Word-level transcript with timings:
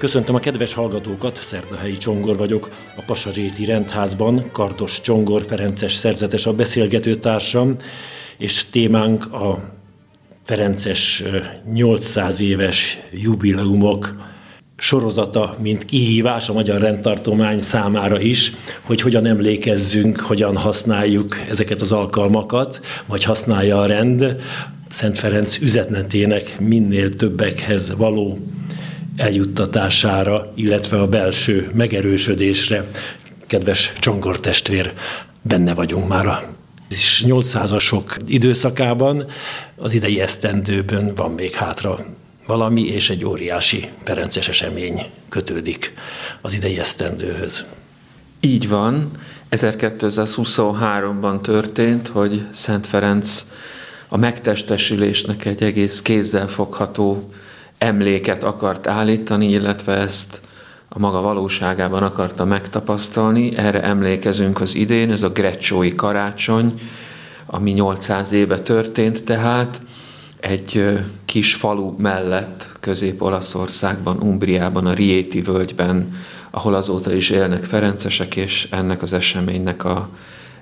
Köszöntöm 0.00 0.34
a 0.34 0.40
kedves 0.40 0.74
hallgatókat, 0.74 1.38
Szerdahelyi 1.38 1.96
Csongor 1.96 2.36
vagyok. 2.36 2.70
A 2.96 3.02
Pasazséti 3.06 3.64
Rendházban 3.64 4.50
Kardos 4.52 5.00
Csongor 5.00 5.44
Ferences 5.44 5.94
szerzetes 5.94 6.46
a 6.46 6.52
beszélgető 6.52 7.14
társam, 7.14 7.76
és 8.38 8.64
témánk 8.70 9.32
a 9.32 9.72
Ferences 10.44 11.22
800 11.72 12.40
éves 12.40 12.98
jubileumok 13.12 14.16
sorozata, 14.76 15.56
mint 15.58 15.84
kihívás 15.84 16.48
a 16.48 16.52
magyar 16.52 16.80
rendtartomány 16.80 17.60
számára 17.60 18.20
is, 18.20 18.52
hogy 18.80 19.00
hogyan 19.00 19.26
emlékezzünk, 19.26 20.20
hogyan 20.20 20.56
használjuk 20.56 21.36
ezeket 21.48 21.80
az 21.80 21.92
alkalmakat, 21.92 22.80
vagy 23.06 23.24
használja 23.24 23.80
a 23.80 23.86
rend 23.86 24.36
Szent 24.90 25.18
Ferenc 25.18 25.58
üzenetének 25.58 26.58
minél 26.58 27.08
többekhez 27.08 27.92
való 27.96 28.38
eljuttatására, 29.20 30.52
illetve 30.54 31.00
a 31.00 31.08
belső 31.08 31.70
megerősödésre. 31.74 32.90
Kedves 33.46 33.92
Csongor 33.98 34.40
testvér, 34.40 34.92
benne 35.42 35.74
vagyunk 35.74 36.08
már 36.08 36.26
a 36.26 36.42
800-asok 37.22 38.16
időszakában, 38.26 39.26
az 39.76 39.92
idei 39.92 40.20
esztendőben 40.20 41.14
van 41.14 41.30
még 41.30 41.52
hátra 41.52 41.98
valami, 42.46 42.86
és 42.86 43.10
egy 43.10 43.24
óriási 43.24 43.88
Ferences 44.02 44.48
esemény 44.48 45.02
kötődik 45.28 45.94
az 46.40 46.54
idei 46.54 46.78
esztendőhöz. 46.78 47.66
Így 48.40 48.68
van. 48.68 49.10
1223-ban 49.50 51.40
történt, 51.40 52.08
hogy 52.08 52.42
Szent 52.50 52.86
Ferenc 52.86 53.46
a 54.08 54.16
megtestesülésnek 54.16 55.44
egy 55.44 55.62
egész 55.62 56.02
kézzelfogható 56.02 57.30
emléket 57.80 58.42
akart 58.42 58.86
állítani, 58.86 59.48
illetve 59.48 59.92
ezt 59.92 60.40
a 60.88 60.98
maga 60.98 61.20
valóságában 61.20 62.02
akarta 62.02 62.44
megtapasztalni. 62.44 63.56
Erre 63.56 63.82
emlékezünk 63.82 64.60
az 64.60 64.74
idén, 64.74 65.10
ez 65.10 65.22
a 65.22 65.30
Grecsói 65.30 65.94
karácsony, 65.94 66.80
ami 67.46 67.70
800 67.70 68.32
éve 68.32 68.58
történt 68.58 69.24
tehát, 69.24 69.80
egy 70.40 70.98
kis 71.24 71.54
falu 71.54 71.94
mellett 71.98 72.68
Közép-Olaszországban, 72.80 74.22
Umbriában, 74.22 74.86
a 74.86 74.92
Rieti 74.92 75.40
völgyben, 75.40 76.16
ahol 76.50 76.74
azóta 76.74 77.12
is 77.12 77.30
élnek 77.30 77.64
ferencesek, 77.64 78.36
és 78.36 78.68
ennek 78.70 79.02
az 79.02 79.12
eseménynek 79.12 79.84
a 79.84 80.08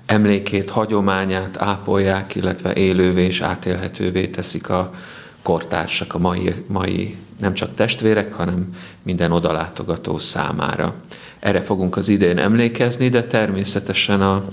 emlékét, 0.05 0.69
hagyományát 0.69 1.57
ápolják, 1.57 2.35
illetve 2.35 2.73
élővé 2.73 3.25
és 3.25 3.41
átélhetővé 3.41 4.27
teszik 4.27 4.69
a 4.69 4.93
kortársak, 5.41 6.13
a 6.13 6.17
mai, 6.17 6.53
mai 6.67 7.15
nem 7.39 7.53
csak 7.53 7.75
testvérek, 7.75 8.33
hanem 8.33 8.75
minden 9.01 9.31
odalátogató 9.31 10.17
számára. 10.17 10.93
Erre 11.39 11.61
fogunk 11.61 11.97
az 11.97 12.09
idén 12.09 12.37
emlékezni, 12.37 13.09
de 13.09 13.23
természetesen 13.23 14.21
a, 14.21 14.45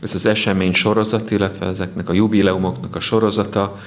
ez 0.00 0.14
az 0.14 0.26
esemény 0.26 0.72
sorozat, 0.72 1.30
illetve 1.30 1.66
ezeknek 1.66 2.08
a 2.08 2.12
jubileumoknak 2.12 2.96
a 2.96 3.00
sorozata 3.00 3.78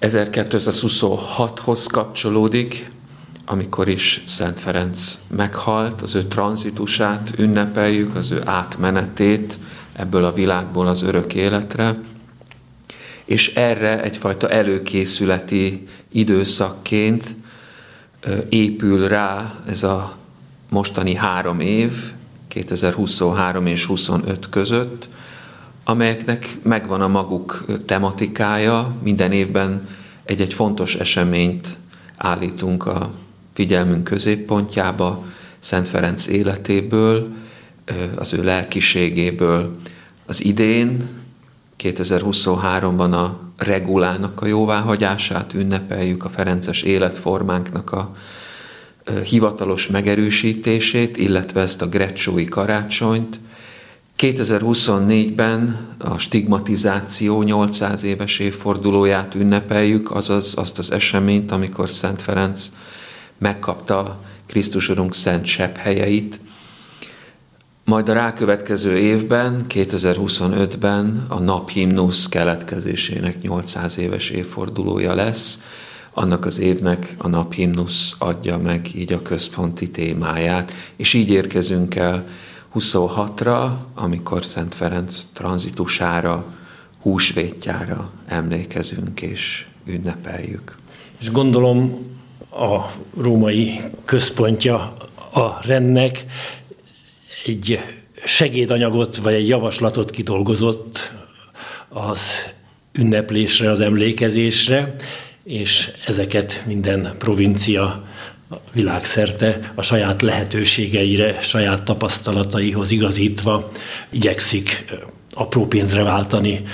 1226-hoz 0.00 1.86
kapcsolódik, 1.86 2.90
amikor 3.44 3.88
is 3.88 4.22
Szent 4.24 4.60
Ferenc 4.60 5.18
meghalt, 5.28 6.02
az 6.02 6.14
ő 6.14 6.22
tranzitusát 6.22 7.32
ünnepeljük, 7.38 8.14
az 8.14 8.30
ő 8.30 8.42
átmenetét 8.44 9.58
ebből 9.92 10.24
a 10.24 10.32
világból 10.32 10.86
az 10.86 11.02
örök 11.02 11.34
életre, 11.34 11.98
és 13.26 13.54
erre 13.54 14.02
egyfajta 14.02 14.50
előkészületi 14.50 15.86
időszakként 16.12 17.34
épül 18.48 19.08
rá 19.08 19.54
ez 19.68 19.82
a 19.82 20.16
mostani 20.68 21.14
három 21.14 21.60
év, 21.60 21.92
2023 22.48 23.66
és 23.66 23.84
25 23.84 24.48
között, 24.48 25.08
amelyeknek 25.84 26.48
megvan 26.62 27.00
a 27.00 27.08
maguk 27.08 27.64
tematikája, 27.86 28.94
minden 29.02 29.32
évben 29.32 29.88
egy-egy 30.24 30.54
fontos 30.54 30.94
eseményt 30.94 31.68
állítunk 32.16 32.86
a 32.86 33.10
figyelmünk 33.52 34.04
középpontjába, 34.04 35.24
Szent 35.58 35.88
Ferenc 35.88 36.26
életéből, 36.26 37.28
az 38.16 38.32
ő 38.32 38.44
lelkiségéből. 38.44 39.76
Az 40.26 40.44
idén, 40.44 41.08
2023-ban 41.82 43.12
a 43.12 43.40
regulának 43.56 44.40
a 44.40 44.46
jóváhagyását 44.46 45.54
ünnepeljük, 45.54 46.24
a 46.24 46.28
Ferences 46.28 46.82
életformánknak 46.82 47.92
a 47.92 48.16
hivatalos 49.24 49.86
megerősítését, 49.86 51.16
illetve 51.16 51.60
ezt 51.60 51.82
a 51.82 51.88
grecsói 51.88 52.44
karácsonyt, 52.44 53.40
2024-ben 54.18 55.86
a 55.98 56.18
stigmatizáció 56.18 57.42
800 57.42 58.04
éves 58.04 58.38
évfordulóját 58.38 59.34
ünnepeljük, 59.34 60.10
azaz 60.10 60.54
azt 60.56 60.78
az 60.78 60.92
eseményt, 60.92 61.52
amikor 61.52 61.88
Szent 61.90 62.22
Ferenc 62.22 62.70
megkapta 63.38 64.20
Krisztus 64.46 64.88
Urunk 64.88 65.14
szent 65.14 65.44
sebb 65.44 65.76
helyeit. 65.76 66.40
Majd 67.86 68.08
a 68.08 68.12
rákövetkező 68.12 68.98
évben, 68.98 69.64
2025-ben 69.68 71.26
a 71.28 71.38
naphimnusz 71.38 72.28
keletkezésének 72.28 73.42
800 73.42 73.98
éves 73.98 74.30
évfordulója 74.30 75.14
lesz. 75.14 75.60
Annak 76.12 76.44
az 76.44 76.58
évnek 76.58 77.14
a 77.18 77.28
naphimnusz 77.28 78.14
adja 78.18 78.58
meg 78.58 78.88
így 78.94 79.12
a 79.12 79.22
központi 79.22 79.90
témáját, 79.90 80.72
és 80.96 81.12
így 81.12 81.30
érkezünk 81.30 81.94
el 81.94 82.26
26-ra, 82.74 83.70
amikor 83.94 84.44
Szent 84.44 84.74
Ferenc 84.74 85.26
tranzitusára, 85.32 86.44
húsvétjára 87.02 88.10
emlékezünk 88.26 89.22
és 89.22 89.66
ünnepeljük. 89.84 90.76
És 91.18 91.30
gondolom 91.30 92.06
a 92.50 92.80
római 93.20 93.80
központja 94.04 94.96
a 95.32 95.60
rendnek 95.66 96.24
egy 97.46 97.80
segédanyagot 98.24 99.16
vagy 99.16 99.34
egy 99.34 99.48
javaslatot 99.48 100.10
kidolgozott 100.10 101.12
az 101.88 102.46
ünneplésre, 102.92 103.70
az 103.70 103.80
emlékezésre, 103.80 104.94
és 105.44 105.90
ezeket 106.06 106.62
minden 106.66 107.14
provincia 107.18 108.06
világszerte 108.72 109.72
a 109.74 109.82
saját 109.82 110.22
lehetőségeire, 110.22 111.40
saját 111.40 111.82
tapasztalataihoz 111.82 112.90
igazítva 112.90 113.70
igyekszik 114.10 114.84
apró 115.34 115.66
pénzre 115.66 116.02
váltani 116.02 116.64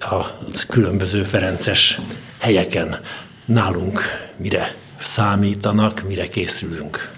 a 0.00 0.24
különböző 0.68 1.22
ferences 1.22 1.98
helyeken. 2.38 3.00
Nálunk 3.44 4.00
mire 4.36 4.74
számítanak, 4.96 6.02
mire 6.08 6.28
készülünk. 6.28 7.13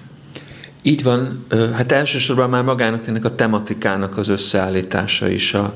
Így 0.86 1.02
van, 1.02 1.46
hát 1.50 1.92
elsősorban 1.92 2.50
már 2.50 2.62
magának 2.62 3.06
ennek 3.06 3.24
a 3.24 3.34
tematikának 3.34 4.16
az 4.16 4.28
összeállítása 4.28 5.28
is 5.28 5.54
a, 5.54 5.74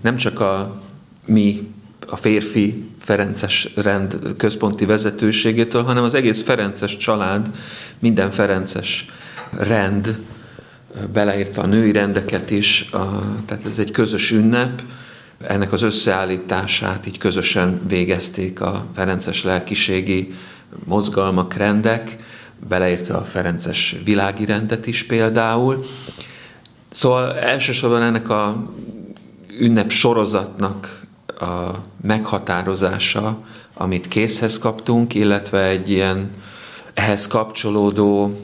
nem 0.00 0.16
csak 0.16 0.40
a 0.40 0.82
mi, 1.26 1.70
a 2.06 2.16
férfi 2.16 2.84
Ferences 2.98 3.72
rend 3.74 4.18
központi 4.36 4.84
vezetőségétől, 4.84 5.82
hanem 5.82 6.04
az 6.04 6.14
egész 6.14 6.42
Ferences 6.42 6.96
család, 6.96 7.50
minden 7.98 8.30
Ferences 8.30 9.06
rend, 9.58 10.18
beleértve 11.12 11.62
a 11.62 11.66
női 11.66 11.92
rendeket 11.92 12.50
is, 12.50 12.88
a, 12.92 13.22
tehát 13.46 13.66
ez 13.66 13.78
egy 13.78 13.90
közös 13.90 14.30
ünnep, 14.30 14.82
ennek 15.40 15.72
az 15.72 15.82
összeállítását 15.82 17.06
így 17.06 17.18
közösen 17.18 17.80
végezték 17.88 18.60
a 18.60 18.86
Ferences 18.94 19.44
lelkiségi 19.44 20.34
mozgalmak, 20.84 21.54
rendek, 21.54 22.16
beleértve 22.68 23.14
a 23.14 23.24
Ferences 23.24 23.96
világi 24.04 24.44
rendet 24.44 24.86
is 24.86 25.04
például. 25.04 25.84
Szóval 26.90 27.38
elsősorban 27.38 28.02
ennek 28.02 28.28
a 28.28 28.70
ünnep 29.58 29.90
sorozatnak 29.90 31.00
a 31.26 31.70
meghatározása, 32.02 33.38
amit 33.74 34.08
készhez 34.08 34.58
kaptunk, 34.58 35.14
illetve 35.14 35.62
egy 35.62 35.90
ilyen 35.90 36.30
ehhez 36.94 37.26
kapcsolódó 37.26 38.40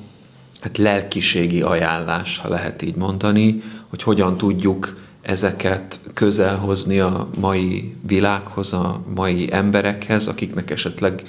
hát 0.61 0.79
lelkiségi 0.79 1.63
ajánlás, 1.63 2.39
ha 2.39 2.49
lehet 2.49 2.83
így 2.83 2.95
mondani, 2.95 3.63
hogy 3.89 4.03
hogyan 4.03 4.37
tudjuk 4.37 4.97
ezeket 5.23 6.01
közelhozni 6.15 6.99
a 6.99 7.29
mai 7.39 7.95
világhoz, 8.07 8.73
a 8.73 9.03
mai 9.15 9.49
emberekhez, 9.53 10.27
akiknek 10.27 10.71
esetleg 10.71 11.23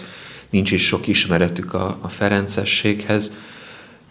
nincs 0.54 0.72
is 0.72 0.86
sok 0.86 1.08
ismeretük 1.08 1.74
a, 1.74 1.98
a 2.02 2.08
Ferencességhez, 2.08 3.34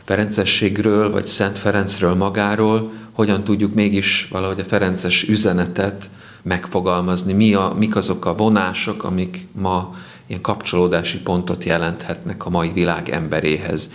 Ferencességről, 0.04 1.10
vagy 1.10 1.24
Szent 1.24 1.58
Ferencről 1.58 2.14
magáról, 2.14 2.92
hogyan 3.12 3.44
tudjuk 3.44 3.74
mégis 3.74 4.28
valahogy 4.30 4.60
a 4.60 4.64
Ferences 4.64 5.28
üzenetet 5.28 6.10
megfogalmazni, 6.42 7.32
mi 7.32 7.54
a, 7.54 7.74
mik 7.78 7.96
azok 7.96 8.24
a 8.24 8.34
vonások, 8.34 9.04
amik 9.04 9.46
ma 9.52 9.94
ilyen 10.26 10.40
kapcsolódási 10.40 11.18
pontot 11.18 11.64
jelenthetnek 11.64 12.46
a 12.46 12.50
mai 12.50 12.72
világ 12.72 13.08
emberéhez. 13.08 13.90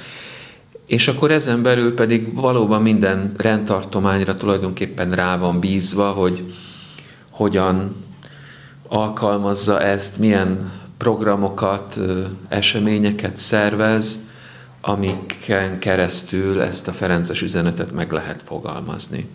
És 0.86 1.08
akkor 1.08 1.32
ezen 1.32 1.62
belül 1.62 1.94
pedig 1.94 2.34
valóban 2.36 2.82
minden 2.82 3.34
rendtartományra 3.38 4.36
tulajdonképpen 4.36 5.12
rá 5.12 5.38
van 5.38 5.60
bízva, 5.60 6.10
hogy 6.10 6.54
hogyan 7.30 7.96
alkalmazza 8.88 9.82
ezt, 9.82 10.18
milyen 10.18 10.72
programokat, 10.98 12.00
eseményeket 12.48 13.38
szervez, 13.38 14.20
amiken 14.82 15.80
keresztül 15.80 16.62
ezt 16.62 16.88
a 16.88 16.94
Ferences 16.94 17.42
üzenetet 17.42 17.92
meg 17.92 18.12
lehet 18.12 18.42
fogalmazni. 18.42 19.28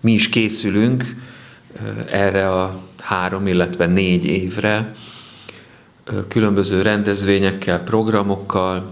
Mi 0.00 0.12
is 0.12 0.28
készülünk 0.28 1.14
erre 2.10 2.50
a 2.50 2.80
három, 3.00 3.46
illetve 3.46 3.86
négy 3.86 4.24
évre, 4.24 4.92
különböző 6.28 6.82
rendezvényekkel, 6.82 7.82
programokkal, 7.82 8.90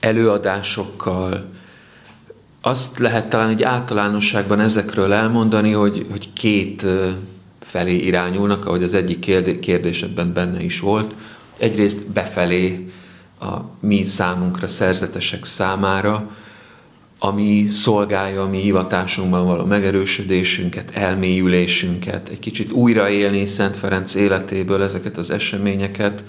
előadásokkal. 0.00 1.44
Azt 2.60 2.98
lehet 2.98 3.28
talán 3.28 3.48
egy 3.48 3.62
általánosságban 3.62 4.60
ezekről 4.60 5.12
elmondani, 5.12 5.72
hogy, 5.72 6.06
hogy 6.10 6.32
két 6.32 6.86
felé 7.66 7.96
irányulnak, 7.96 8.66
ahogy 8.66 8.82
az 8.82 8.94
egyik 8.94 9.18
kérdésedben 9.60 10.32
benne 10.32 10.62
is 10.62 10.80
volt. 10.80 11.14
Egyrészt 11.58 12.10
befelé 12.10 12.90
a 13.40 13.54
mi 13.80 14.02
számunkra, 14.02 14.66
szerzetesek 14.66 15.44
számára, 15.44 16.30
ami 17.18 17.66
szolgálja 17.68 18.42
a 18.42 18.48
mi 18.48 18.58
hivatásunkban 18.58 19.46
való 19.46 19.64
megerősödésünket, 19.64 20.90
elmélyülésünket, 20.94 22.28
egy 22.28 22.38
kicsit 22.38 22.72
újraélni 22.72 23.44
Szent 23.44 23.76
Ferenc 23.76 24.14
életéből 24.14 24.82
ezeket 24.82 25.18
az 25.18 25.30
eseményeket, 25.30 26.24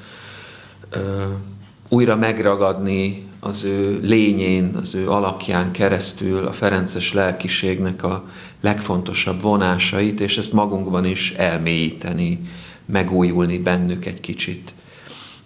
újra 1.90 2.16
megragadni 2.16 3.26
az 3.48 3.64
ő 3.64 4.00
lényén, 4.02 4.72
az 4.76 4.96
ő 4.96 5.10
alakján 5.10 5.72
keresztül 5.72 6.48
a 6.48 6.52
Ferences 6.52 7.14
lelkiségnek 7.14 8.04
a 8.04 8.24
legfontosabb 8.62 9.42
vonásait, 9.42 10.20
és 10.20 10.38
ezt 10.38 10.54
magunkban 10.54 11.06
is 11.06 11.32
elmélyíteni, 11.32 12.40
megújulni 12.86 13.58
bennük 13.58 14.06
egy 14.06 14.20
kicsit. 14.20 14.74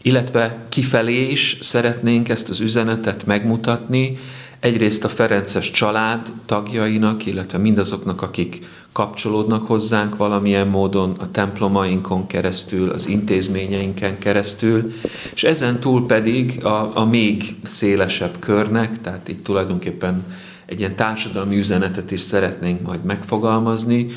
Illetve 0.02 0.66
kifelé 0.70 1.30
is 1.30 1.58
szeretnénk 1.60 2.30
ezt 2.30 2.50
az 2.50 2.60
üzenetet 2.60 3.26
megmutatni, 3.26 4.18
egyrészt 4.60 5.04
a 5.04 5.10
Ferences 5.10 5.72
család 5.72 6.32
tagjainak, 6.46 7.26
illetve 7.26 7.58
mindazoknak, 7.58 8.22
akik 8.22 8.60
kapcsolódnak 8.92 9.68
hozzánk 9.68 10.18
valamilyen 10.18 10.68
módon 10.68 11.16
a 11.20 11.32
templomainkon 11.32 12.28
keresztül, 12.28 12.90
az 12.90 13.08
intézményeinken 13.08 14.18
keresztül, 14.18 14.94
és 15.34 15.44
ezen 15.44 15.80
túl 15.80 16.06
pedig 16.06 16.66
a, 16.66 16.92
a 16.98 17.06
még 17.06 17.56
szélesebb 17.64 18.40
körnek, 18.40 19.02
tehát 19.02 19.28
itt 19.28 19.44
tulajdonképpen 19.44 20.26
egy 20.66 20.80
ilyen 20.80 20.96
társadalmi 20.96 21.58
üzenetet 21.58 22.12
is 22.12 22.20
szeretnénk 22.20 22.82
majd 22.82 23.04
megfogalmazni, 23.04 24.08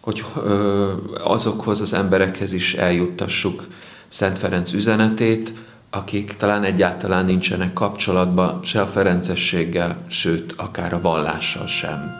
hogy 0.00 0.24
azokhoz 1.24 1.80
az 1.80 1.92
emberekhez 1.92 2.52
is 2.52 2.74
eljuttassuk 2.74 3.66
Szent 4.08 4.38
Ferenc 4.38 4.72
üzenetét, 4.72 5.52
akik 5.90 6.36
talán 6.36 6.64
egyáltalán 6.64 7.24
nincsenek 7.24 7.72
kapcsolatban 7.72 8.62
se 8.62 8.80
a 8.80 8.86
ferencességgel, 8.86 9.96
sőt, 10.08 10.54
akár 10.56 10.92
a 10.92 11.00
vallással 11.00 11.66
sem. 11.66 12.14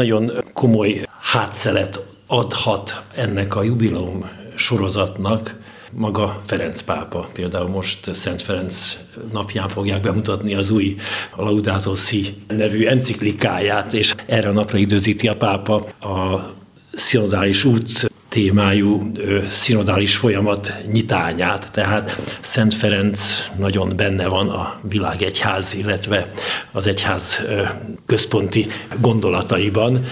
Nagyon 0.00 0.32
komoly 0.52 1.06
hátszelet 1.20 2.04
adhat 2.26 3.02
ennek 3.14 3.56
a 3.56 3.62
jubileum 3.62 4.30
sorozatnak, 4.54 5.60
maga 5.92 6.40
Ferenc 6.46 6.82
pápa. 6.82 7.28
Például 7.32 7.68
most 7.68 8.14
Szent 8.14 8.42
Ferenc 8.42 8.96
napján 9.32 9.68
fogják 9.68 10.00
bemutatni 10.00 10.54
az 10.54 10.70
új 10.70 10.96
Laudato 11.36 11.94
Si 11.94 12.34
nevű 12.48 12.86
enciklikáját, 12.86 13.92
és 13.92 14.14
erre 14.26 14.48
a 14.48 14.52
napra 14.52 14.78
időzíti 14.78 15.28
a 15.28 15.36
pápa 15.36 15.74
a 16.00 16.40
szinodális 16.92 17.64
út 17.64 18.09
témájú 18.30 19.12
szinodális 19.48 20.16
folyamat 20.16 20.72
nyitányát, 20.92 21.68
tehát 21.72 22.20
Szent 22.40 22.74
Ferenc 22.74 23.50
nagyon 23.58 23.92
benne 23.96 24.28
van 24.28 24.48
a 24.48 24.80
világ 24.88 25.22
egyház, 25.22 25.74
illetve 25.74 26.32
az 26.72 26.86
egyház 26.86 27.42
központi 28.06 28.66
gondolataiban. 29.00 30.04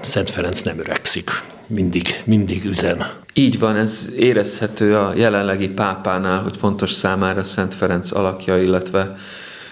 Szent 0.00 0.30
Ferenc 0.30 0.62
nem 0.62 0.78
öregszik, 0.78 1.30
mindig, 1.66 2.22
mindig 2.24 2.64
üzen. 2.64 3.06
Így 3.32 3.58
van, 3.58 3.76
ez 3.76 4.10
érezhető 4.16 4.96
a 4.96 5.12
jelenlegi 5.14 5.68
pápánál, 5.68 6.42
hogy 6.42 6.56
fontos 6.56 6.92
számára 6.92 7.42
Szent 7.42 7.74
Ferenc 7.74 8.12
alakja, 8.12 8.62
illetve 8.62 9.16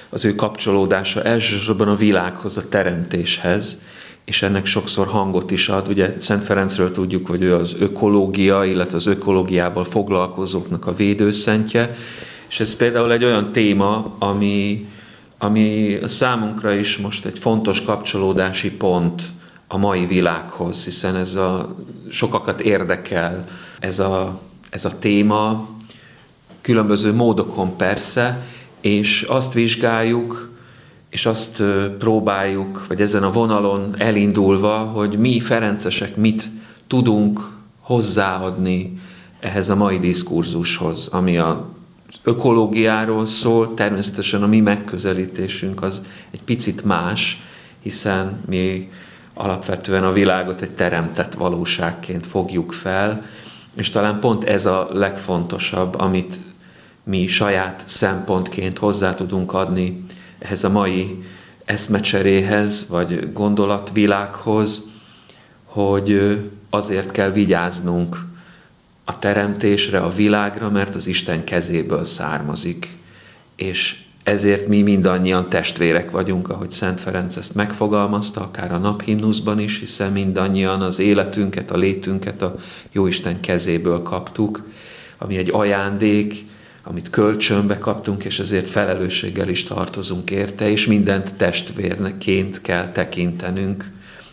az 0.09 0.25
ő 0.25 0.35
kapcsolódása 0.35 1.23
elsősorban 1.23 1.88
a 1.88 1.97
világhoz, 1.97 2.56
a 2.56 2.68
teremtéshez, 2.68 3.78
és 4.26 4.42
ennek 4.42 4.66
sokszor 4.66 5.06
hangot 5.06 5.50
is 5.50 5.68
ad. 5.68 5.88
Ugye 5.88 6.14
Szent 6.18 6.45
Ferencről 6.45 6.92
tudjuk, 6.92 7.26
hogy 7.26 7.42
ő 7.42 7.54
az 7.54 7.76
ökológia, 7.78 8.64
illetve 8.64 8.97
az 8.97 9.06
ökológiával 9.06 9.85
foglalkozóknak 9.85 10.87
a 10.87 10.95
védőszentje, 10.95 11.97
és 12.49 12.61
ez 12.61 12.76
például 12.76 13.12
egy 13.12 13.25
olyan 13.25 13.52
téma, 13.52 14.14
ami, 14.18 14.87
ami 15.38 15.99
számunkra 16.04 16.73
is 16.73 16.97
most 16.97 17.25
egy 17.25 17.38
fontos 17.38 17.83
kapcsolódási 17.83 18.71
pont 18.71 19.23
a 19.66 19.76
mai 19.76 20.06
világhoz, 20.06 20.85
hiszen 20.85 21.16
ez 21.16 21.35
a 21.35 21.76
sokakat 22.11 22.61
érdekel 22.61 23.49
ez 23.78 23.99
a, 23.99 24.40
ez 24.71 24.85
a 24.85 24.99
téma, 24.99 25.68
különböző 26.61 27.14
módokon 27.14 27.76
persze, 27.76 28.47
és 28.80 29.23
azt 29.23 29.52
vizsgáljuk, 29.52 30.55
és 31.16 31.26
azt 31.26 31.62
próbáljuk, 31.99 32.87
vagy 32.88 33.00
ezen 33.00 33.23
a 33.23 33.30
vonalon 33.30 33.94
elindulva, 33.99 34.76
hogy 34.78 35.18
mi 35.18 35.40
ferencesek 35.40 36.16
mit 36.16 36.50
tudunk 36.87 37.40
hozzáadni 37.80 39.00
ehhez 39.40 39.68
a 39.68 39.76
mai 39.76 39.99
diskurzushoz, 39.99 41.08
ami 41.12 41.38
a 41.38 41.68
ökológiáról 42.23 43.26
szól, 43.26 43.75
természetesen 43.75 44.42
a 44.42 44.46
mi 44.46 44.61
megközelítésünk 44.61 45.82
az 45.82 46.02
egy 46.30 46.42
picit 46.42 46.85
más, 46.85 47.42
hiszen 47.82 48.40
mi 48.46 48.90
alapvetően 49.35 50.04
a 50.04 50.12
világot 50.12 50.61
egy 50.61 50.70
teremtett 50.70 51.35
valóságként 51.35 52.26
fogjuk 52.26 52.73
fel, 52.73 53.25
és 53.76 53.90
talán 53.90 54.20
pont 54.20 54.44
ez 54.44 54.66
a 54.66 54.88
legfontosabb, 54.92 55.99
amit 55.99 56.40
mi 57.04 57.26
saját 57.26 57.82
szempontként 57.87 58.78
hozzá 58.78 59.14
tudunk 59.14 59.52
adni 59.52 60.04
ehhez 60.38 60.64
a 60.64 60.71
mai 60.71 61.25
eszmecseréhez, 61.64 62.87
vagy 62.88 63.33
gondolatvilághoz, 63.33 64.83
hogy 65.64 66.40
azért 66.71 67.11
kell 67.11 67.31
vigyáznunk 67.31 68.25
a 69.05 69.19
teremtésre, 69.19 69.99
a 69.99 70.09
világra, 70.09 70.71
mert 70.71 70.95
az 70.95 71.07
Isten 71.07 71.45
kezéből 71.45 72.05
származik, 72.05 72.97
és 73.57 74.00
ezért 74.23 74.69
mi 74.69 74.83
mindannyian 74.83 75.49
testvérek 75.49 76.11
vagyunk, 76.11 76.49
ahogy 76.49 76.71
Szent 76.71 77.00
Ferenc 77.00 77.37
ezt 77.37 77.55
megfogalmazta, 77.55 78.40
akár 78.40 78.73
a 78.73 78.78
naphimnuszban 78.78 79.59
is, 79.59 79.78
hiszen 79.78 80.12
mindannyian 80.12 80.83
az 80.83 80.99
életünket, 80.99 81.71
a 81.71 81.76
létünket 81.76 82.43
a 82.43 82.55
Jóisten 82.93 83.40
kezéből 83.40 84.02
kaptuk, 84.02 84.62
ami 85.19 85.37
egy 85.37 85.50
ajándék, 85.50 86.45
amit 86.88 87.11
kölcsönbe 87.11 87.78
kaptunk, 87.78 88.25
és 88.25 88.38
ezért 88.38 88.69
felelősséggel 88.69 89.49
is 89.49 89.64
tartozunk 89.64 90.31
érte, 90.31 90.71
és 90.71 90.87
mindent 90.87 91.35
testvérneként 91.35 92.61
kell 92.61 92.93
tekintenünk 92.93 93.90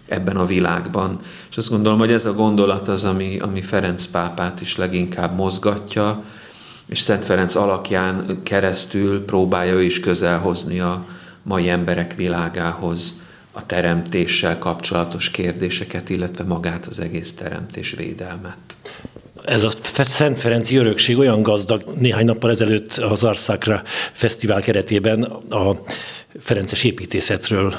ebben 0.08 0.36
a 0.36 0.46
világban. 0.46 1.20
És 1.50 1.58
azt 1.58 1.70
gondolom, 1.70 2.00
hogy 2.00 2.12
ez 2.12 2.26
a 2.26 2.34
gondolat 2.34 2.88
az, 2.88 3.04
ami, 3.04 3.40
ami 3.40 3.62
Ferenc 3.62 4.06
pápát 4.06 4.62
is 4.62 4.76
leginkább 4.76 5.36
mozgatja, 5.36 6.24
és 6.86 7.00
Szent 7.00 7.26
Ferenc 7.26 7.56
alakján 7.56 8.40
keresztül 8.44 9.26
próbálja 9.26 9.74
ő 9.74 9.84
is 9.84 10.00
közel 10.00 10.40
hozni 10.40 10.80
a 10.80 11.06
mai 11.44 11.70
emberek 11.70 12.16
világához 12.16 13.14
a 13.52 13.66
teremtéssel 13.66 14.58
kapcsolatos 14.58 15.30
kérdéseket, 15.30 16.10
illetve 16.10 16.44
magát 16.44 16.86
az 16.86 17.00
egész 17.00 17.34
teremtés 17.34 17.92
védelmet 17.92 18.76
ez 19.46 19.64
a 19.64 19.72
Szent 19.94 20.40
Ferenci 20.40 20.76
örökség 20.76 21.18
olyan 21.18 21.42
gazdag, 21.42 21.84
néhány 21.98 22.26
nappal 22.26 22.50
ezelőtt 22.50 22.94
az 22.94 23.24
Arszákra 23.24 23.84
fesztivál 24.12 24.62
keretében 24.62 25.24
a 25.50 25.82
Ferences 26.40 26.84
építészetről 26.84 27.74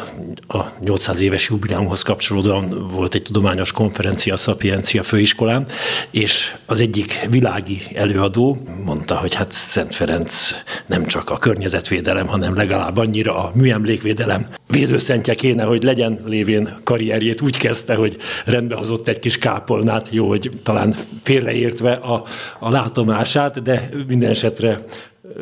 a 0.47 0.65
800 0.81 1.21
éves 1.21 1.49
jubileumhoz 1.49 2.03
kapcsolódóan 2.03 2.89
volt 2.95 3.15
egy 3.15 3.23
tudományos 3.23 3.73
konferencia 3.73 4.35
a 4.35 4.37
Szapiencia 4.37 5.03
főiskolán, 5.03 5.67
és 6.11 6.55
az 6.67 6.81
egyik 6.81 7.27
világi 7.31 7.83
előadó 7.95 8.59
mondta, 8.85 9.17
hogy 9.17 9.35
hát 9.35 9.53
Szent 9.53 9.95
Ferenc 9.95 10.51
nem 10.87 11.05
csak 11.05 11.31
a 11.31 11.39
környezetvédelem, 11.39 12.27
hanem 12.27 12.55
legalább 12.55 12.97
annyira 12.97 13.37
a 13.37 13.53
műemlékvédelem 13.55 14.47
védőszentje 14.67 15.35
kéne, 15.35 15.65
hogy 15.65 15.83
legyen 15.83 16.21
lévén 16.27 16.77
karrierjét. 16.85 17.41
Úgy 17.41 17.57
kezdte, 17.57 17.95
hogy 17.95 18.17
rendbehozott 18.45 19.09
egy 19.09 19.19
kis 19.19 19.39
kápolnát, 19.39 20.09
jó, 20.11 20.29
hogy 20.29 20.51
talán 20.63 20.97
félreértve 21.23 21.93
a, 21.93 22.25
a 22.59 22.71
látomását, 22.71 23.63
de 23.63 23.89
minden 24.07 24.31
esetre 24.31 24.85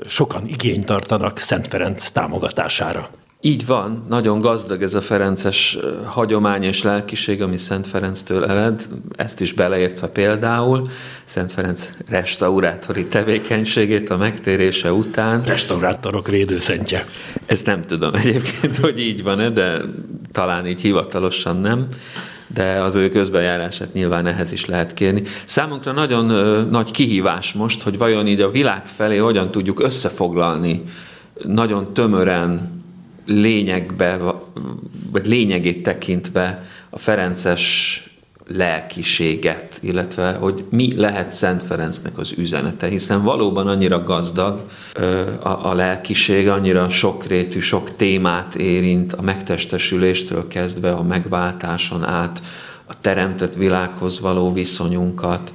sokan 0.07 0.47
igényt 0.47 0.87
tartanak 0.87 1.39
Szent 1.39 1.69
Ferenc 1.69 2.11
támogatására. 2.11 3.09
Így 3.45 3.67
van, 3.67 4.05
nagyon 4.09 4.41
gazdag 4.41 4.83
ez 4.83 4.95
a 4.95 5.01
Ferences 5.01 5.79
hagyomány 6.05 6.63
és 6.63 6.83
lelkiség, 6.83 7.43
ami 7.43 7.57
Szent 7.57 7.87
Ferenctől 7.87 8.45
ered, 8.45 8.89
ezt 9.17 9.41
is 9.41 9.53
beleértve 9.53 10.09
például 10.09 10.89
Szent 11.25 11.53
Ferenc 11.53 11.91
restaurátori 12.09 13.05
tevékenységét 13.05 14.11
a 14.11 14.17
megtérése 14.17 14.93
után. 14.93 15.43
Restaurátorok 15.43 16.29
védőszentje. 16.29 17.07
Ezt 17.47 17.67
nem 17.67 17.83
tudom 17.83 18.15
egyébként, 18.15 18.77
hogy 18.87 19.01
így 19.01 19.23
van-e, 19.23 19.51
de 19.51 19.81
talán 20.33 20.67
így 20.67 20.81
hivatalosan 20.81 21.57
nem 21.61 21.87
de 22.55 22.83
az 22.83 22.95
ő 22.95 23.09
közbejárását 23.09 23.93
nyilván 23.93 24.27
ehhez 24.27 24.53
is 24.53 24.67
lehet 24.67 24.95
kérni. 24.95 25.23
Számunkra 25.45 25.93
nagyon 25.93 26.31
ö, 26.31 26.63
nagy 26.71 26.91
kihívás 26.91 27.53
most, 27.53 27.83
hogy 27.83 27.99
vajon 27.99 28.27
így 28.27 28.41
a 28.41 28.51
világ 28.51 28.87
felé 28.87 29.17
hogyan 29.17 29.51
tudjuk 29.51 29.83
összefoglalni 29.83 30.83
nagyon 31.45 31.93
tömören 31.93 32.83
lényegbe, 33.27 34.19
vagy 35.11 35.27
lényegét 35.27 35.83
tekintve 35.83 36.67
a 36.91 36.99
Ferences 36.99 38.07
lelkiséget, 38.47 39.79
illetve 39.83 40.33
hogy 40.33 40.65
mi 40.71 40.97
lehet 40.97 41.31
Szent 41.31 41.63
Ferencnek 41.63 42.19
az 42.19 42.35
üzenete, 42.37 42.87
hiszen 42.87 43.23
valóban 43.23 43.67
annyira 43.67 44.03
gazdag 44.03 44.61
a, 45.43 45.49
a 45.49 45.73
lelkiség, 45.75 46.49
annyira 46.49 46.89
sokrétű, 46.89 47.61
sok 47.61 47.97
témát 47.97 48.55
érint, 48.55 49.13
a 49.13 49.23
megtestesüléstől 49.23 50.49
kezdve 50.49 50.91
a 50.91 51.03
megváltáson 51.03 52.05
át, 52.05 52.43
a 52.87 53.01
teremtett 53.01 53.55
világhoz 53.55 54.21
való 54.21 54.53
viszonyunkat, 54.53 55.53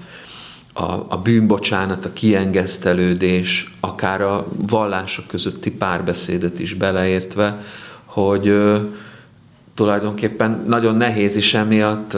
a, 0.74 1.06
a 1.08 1.18
bűnbocsánat, 1.24 2.06
a 2.06 2.14
kiengesztelődés, 2.14 3.74
akár 3.80 4.22
a 4.22 4.48
vallások 4.68 5.28
közötti 5.28 5.72
párbeszédet 5.72 6.60
is 6.60 6.74
beleértve, 6.74 7.64
hogy 8.06 8.54
tulajdonképpen 9.74 10.64
nagyon 10.68 10.96
nehéz 10.96 11.36
is 11.36 11.54
emiatt 11.54 12.18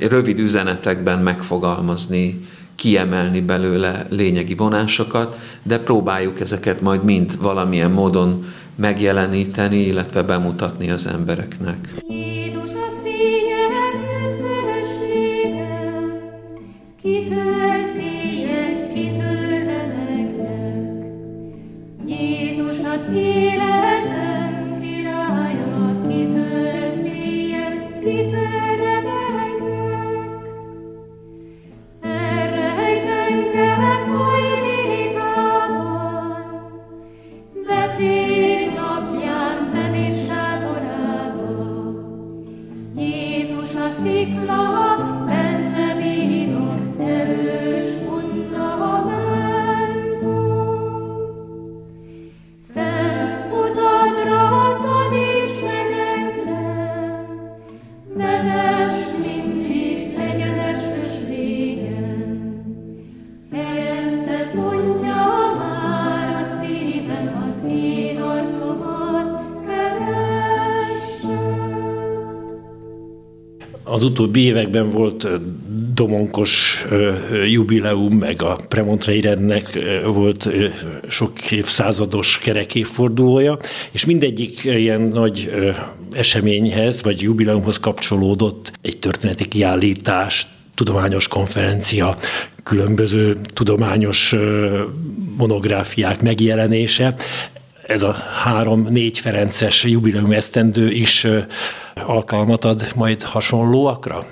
rövid 0.00 0.38
üzenetekben 0.38 1.18
megfogalmazni, 1.18 2.46
kiemelni 2.74 3.40
belőle 3.40 4.06
lényegi 4.10 4.54
vonásokat, 4.54 5.38
de 5.62 5.78
próbáljuk 5.78 6.40
ezeket 6.40 6.80
majd 6.80 7.04
mind 7.04 7.40
valamilyen 7.40 7.90
módon 7.90 8.44
megjeleníteni, 8.74 9.80
illetve 9.80 10.22
bemutatni 10.22 10.90
az 10.90 11.06
embereknek. 11.06 11.88
Az 73.90 74.02
utóbbi 74.02 74.40
években 74.40 74.90
volt 74.90 75.28
domonkos 75.94 76.84
jubileum, 77.46 78.16
meg 78.16 78.42
a 78.42 78.56
Premontreirennek 78.68 79.78
volt 80.06 80.48
sok 81.08 81.50
évszázados 81.50 82.38
kerekéfordulója, 82.38 83.58
és 83.90 84.04
mindegyik 84.04 84.64
ilyen 84.64 85.00
nagy 85.00 85.52
eseményhez, 86.12 87.02
vagy 87.02 87.22
jubileumhoz 87.22 87.78
kapcsolódott 87.78 88.72
egy 88.82 88.98
történeti 88.98 89.48
kiállítás, 89.48 90.46
tudományos 90.74 91.28
konferencia, 91.28 92.16
különböző 92.62 93.36
tudományos 93.54 94.34
monográfiák 95.36 96.22
megjelenése. 96.22 97.14
Ez 97.86 98.02
a 98.02 98.12
három-négy 98.44 99.18
Ferences 99.18 99.84
jubileum 99.84 100.32
esztendő 100.32 100.90
is 100.90 101.26
alkalmat 102.06 102.64
ad 102.64 102.92
majd 102.96 103.22
hasonlóakra? 103.22 104.26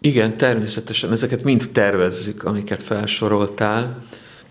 Igen, 0.00 0.36
természetesen 0.36 1.12
ezeket 1.12 1.44
mind 1.44 1.68
tervezzük, 1.72 2.44
amiket 2.44 2.82
felsoroltál. 2.82 4.02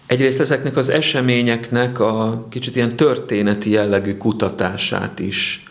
Egyrészt 0.05 0.39
ezeknek 0.39 0.77
az 0.77 0.89
eseményeknek 0.89 1.99
a 1.99 2.45
kicsit 2.49 2.75
ilyen 2.75 2.95
történeti 2.95 3.69
jellegű 3.69 4.17
kutatását 4.17 5.19
is, 5.19 5.63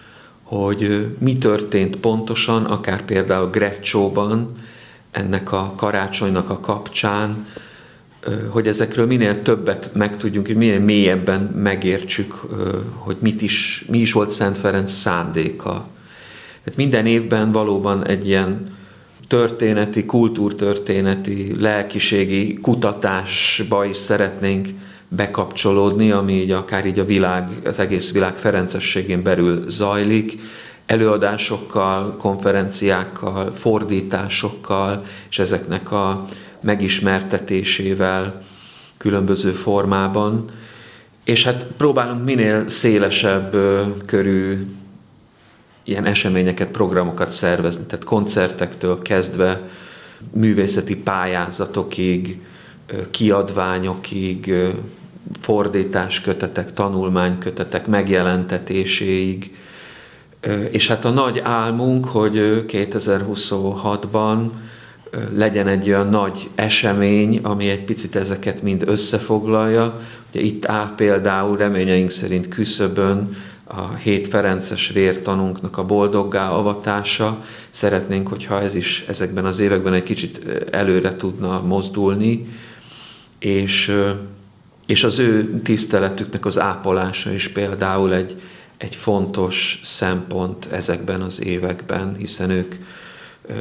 hogy 0.43 1.07
mi 1.19 1.39
történt 1.39 1.97
pontosan, 1.97 2.65
akár 2.65 3.05
például 3.05 3.51
Grecsóban, 3.51 4.53
ennek 5.11 5.53
a 5.53 5.73
karácsonynak 5.77 6.51
a 6.51 6.61
kapcsán, 6.61 7.47
hogy 8.49 8.67
ezekről 8.67 9.07
minél 9.07 9.43
többet 9.43 9.91
megtudjunk, 9.95 10.47
hogy 10.47 10.57
minél 10.57 10.81
mélyebben 10.81 11.41
megértsük, 11.41 12.33
hogy 12.95 13.17
mit 13.21 13.43
is, 13.43 13.85
mi 13.89 13.99
is 13.99 14.13
volt 14.13 14.31
Szent 14.31 14.59
Ferenc 14.59 14.93
szándéka. 14.93 15.87
Hát 16.65 16.77
minden 16.77 17.07
évben 17.07 17.53
valóban 17.53 18.07
egy 18.07 18.27
ilyen 18.27 18.79
történeti, 19.29 20.05
kultúrtörténeti, 20.05 21.61
lelkiségi 21.61 22.55
kutatásba 22.55 23.85
is 23.85 23.97
szeretnénk 23.97 24.69
bekapcsolódni, 25.09 26.11
ami 26.11 26.33
így 26.33 26.51
akár 26.51 26.87
így 26.87 26.99
a 26.99 27.05
világ, 27.05 27.49
az 27.65 27.79
egész 27.79 28.13
világ 28.13 28.37
Ferencességén 28.37 29.23
belül 29.23 29.65
zajlik, 29.69 30.39
előadásokkal, 30.87 32.17
konferenciákkal, 32.17 33.53
fordításokkal, 33.57 35.05
és 35.31 35.39
ezeknek 35.39 35.93
a 35.93 36.25
megismertetésével 36.61 38.43
különböző 38.97 39.53
formában. 39.53 40.45
És 41.25 41.45
hát 41.45 41.67
próbálunk 41.77 42.25
minél 42.25 42.69
szélesebb 42.69 43.57
körű 44.07 44.67
ilyen 45.91 46.05
eseményeket, 46.05 46.69
programokat 46.69 47.31
szervezni, 47.31 47.85
tehát 47.85 48.05
koncertektől 48.05 49.03
kezdve 49.03 49.61
művészeti 50.33 50.97
pályázatokig, 50.97 52.41
kiadványokig, 53.11 54.55
fordításkötetek, 55.41 56.73
tanulmánykötetek 56.73 57.87
megjelentetéséig, 57.87 59.57
és 60.71 60.89
hát 60.89 61.05
a 61.05 61.11
nagy 61.11 61.39
álmunk, 61.39 62.05
hogy 62.05 62.65
2026-ban 62.69 64.49
legyen 65.33 65.67
egy 65.67 65.89
olyan 65.89 66.09
nagy 66.09 66.49
esemény, 66.55 67.39
ami 67.43 67.69
egy 67.69 67.85
picit 67.85 68.17
ezeket 68.17 68.63
mind 68.63 68.83
összefoglalja. 68.87 70.01
Ugye 70.31 70.41
itt 70.41 70.67
áll 70.67 70.95
például 70.97 71.57
reményeink 71.57 72.11
szerint 72.11 72.49
küszöbön 72.49 73.37
a 73.73 73.95
hét 73.95 74.29
Ferences 74.29 74.89
vértanunknak 74.89 75.79
a 75.79 75.85
boldoggá 75.85 76.51
avatása. 76.51 77.45
Szeretnénk, 77.71 78.29
hogyha 78.29 78.61
ez 78.61 78.75
is 78.75 79.05
ezekben 79.09 79.45
az 79.45 79.59
években 79.59 79.93
egy 79.93 80.03
kicsit 80.03 80.41
előre 80.71 81.17
tudna 81.17 81.63
mozdulni, 81.63 82.49
és, 83.39 83.97
és 84.87 85.05
az 85.05 85.19
ő 85.19 85.61
tiszteletüknek 85.63 86.45
az 86.45 86.59
ápolása 86.59 87.33
is 87.33 87.49
például 87.49 88.15
egy, 88.15 88.41
egy 88.77 88.97
fontos 88.97 89.81
szempont 89.83 90.67
ezekben 90.73 91.21
az 91.21 91.45
években, 91.45 92.17
hiszen 92.19 92.51
ők 92.51 92.75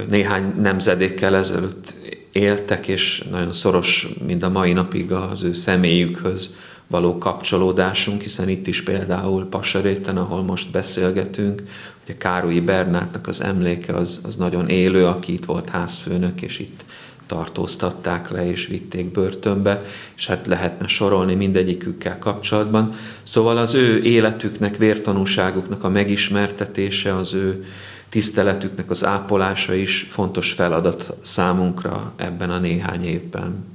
néhány 0.09 0.53
nemzedékkel 0.61 1.35
ezelőtt 1.35 1.93
éltek, 2.31 2.87
és 2.87 3.23
nagyon 3.31 3.53
szoros, 3.53 4.07
mind 4.25 4.43
a 4.43 4.49
mai 4.49 4.73
napig 4.73 5.11
az 5.11 5.43
ő 5.43 5.53
személyükhöz 5.53 6.55
való 6.89 7.17
kapcsolódásunk, 7.17 8.21
hiszen 8.21 8.49
itt 8.49 8.67
is 8.67 8.83
például 8.83 9.45
Pasaréten, 9.49 10.17
ahol 10.17 10.43
most 10.43 10.71
beszélgetünk, 10.71 11.63
ugye 12.03 12.17
Károlyi 12.17 12.61
Bernátnak 12.61 13.27
az 13.27 13.41
emléke 13.41 13.93
az, 13.93 14.19
az 14.23 14.35
nagyon 14.35 14.67
élő, 14.69 15.05
aki 15.05 15.33
itt 15.33 15.45
volt 15.45 15.69
házfőnök, 15.69 16.41
és 16.41 16.59
itt 16.59 16.83
tartóztatták 17.25 18.29
le 18.29 18.49
és 18.49 18.67
vitték 18.67 19.11
börtönbe, 19.11 19.85
és 20.15 20.27
hát 20.27 20.47
lehetne 20.47 20.87
sorolni 20.87 21.35
mindegyikükkel 21.35 22.17
kapcsolatban. 22.17 22.93
Szóval 23.23 23.57
az 23.57 23.73
ő 23.73 24.01
életüknek, 24.03 24.77
vértanúságuknak 24.77 25.83
a 25.83 25.89
megismertetése, 25.89 27.15
az 27.15 27.33
ő 27.33 27.65
tiszteletüknek 28.09 28.89
az 28.89 29.05
ápolása 29.05 29.73
is 29.73 30.07
fontos 30.09 30.51
feladat 30.51 31.13
számunkra 31.21 32.13
ebben 32.15 32.49
a 32.49 32.59
néhány 32.59 33.05
évben. 33.05 33.65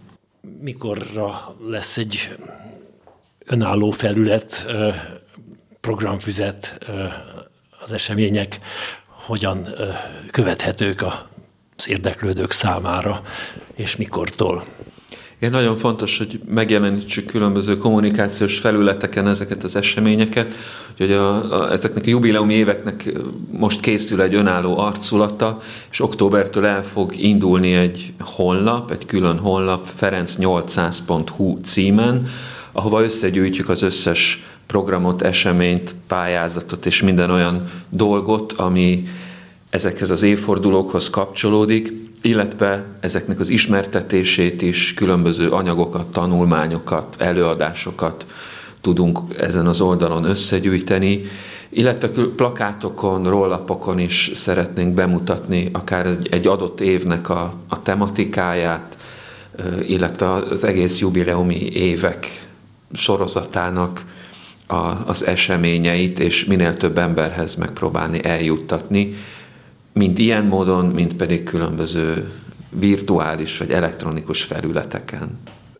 Mikorra 0.60 1.56
lesz 1.68 1.96
egy 1.96 2.36
önálló 3.46 3.90
felület, 3.90 4.66
programfüzet, 5.80 6.78
az 7.84 7.92
események 7.92 8.58
hogyan 9.06 9.66
követhetők 10.30 11.04
az 11.76 11.88
érdeklődők 11.88 12.50
számára, 12.50 13.22
és 13.74 13.96
mikortól? 13.96 14.64
Igen, 15.38 15.56
nagyon 15.56 15.76
fontos, 15.76 16.18
hogy 16.18 16.40
megjelenítsük 16.48 17.26
különböző 17.26 17.76
kommunikációs 17.76 18.58
felületeken 18.58 19.28
ezeket 19.28 19.64
az 19.64 19.76
eseményeket, 19.76 20.54
hogy 20.96 21.12
a, 21.12 21.52
a, 21.62 21.72
ezeknek 21.72 22.06
a 22.06 22.08
jubileumi 22.08 22.54
éveknek 22.54 23.12
most 23.50 23.80
készül 23.80 24.22
egy 24.22 24.34
önálló 24.34 24.78
arculata, 24.78 25.60
és 25.90 26.00
októbertől 26.00 26.66
el 26.66 26.82
fog 26.82 27.16
indulni 27.16 27.74
egy 27.74 28.12
honlap, 28.20 28.90
egy 28.90 29.06
külön 29.06 29.38
honlap, 29.38 29.88
ferenc800.hu 30.00 31.58
címen, 31.58 32.28
ahova 32.76 33.02
összegyűjtjük 33.02 33.68
az 33.68 33.82
összes 33.82 34.44
programot, 34.66 35.22
eseményt, 35.22 35.94
pályázatot 36.06 36.86
és 36.86 37.02
minden 37.02 37.30
olyan 37.30 37.70
dolgot, 37.88 38.52
ami 38.52 39.08
ezekhez 39.70 40.10
az 40.10 40.22
évfordulókhoz 40.22 41.10
kapcsolódik, 41.10 41.92
illetve 42.22 42.84
ezeknek 43.00 43.40
az 43.40 43.48
ismertetését 43.48 44.62
is, 44.62 44.94
különböző 44.94 45.48
anyagokat, 45.48 46.06
tanulmányokat, 46.06 47.14
előadásokat 47.18 48.26
tudunk 48.80 49.18
ezen 49.38 49.66
az 49.66 49.80
oldalon 49.80 50.24
összegyűjteni, 50.24 51.24
illetve 51.68 52.08
plakátokon, 52.36 53.28
rollapokon 53.28 53.98
is 53.98 54.30
szeretnénk 54.34 54.94
bemutatni 54.94 55.68
akár 55.72 56.06
egy 56.30 56.46
adott 56.46 56.80
évnek 56.80 57.28
a, 57.28 57.54
a 57.68 57.82
tematikáját, 57.82 58.96
illetve 59.86 60.32
az 60.32 60.64
egész 60.64 60.98
jubileumi 60.98 61.70
évek 61.72 62.44
sorozatának 62.94 64.04
a, 64.66 64.74
az 65.06 65.26
eseményeit, 65.26 66.18
és 66.18 66.44
minél 66.44 66.74
több 66.74 66.98
emberhez 66.98 67.54
megpróbálni 67.54 68.24
eljuttatni, 68.24 69.14
mind 69.92 70.18
ilyen 70.18 70.44
módon, 70.44 70.86
mind 70.86 71.14
pedig 71.14 71.42
különböző 71.42 72.30
virtuális 72.70 73.58
vagy 73.58 73.70
elektronikus 73.70 74.42
felületeken. 74.42 75.38